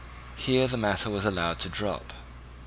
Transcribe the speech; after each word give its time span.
Here 0.35 0.65
the 0.65 0.77
matter 0.77 1.11
was 1.11 1.27
allowed 1.27 1.59
to 1.59 1.69
drop. 1.69 2.11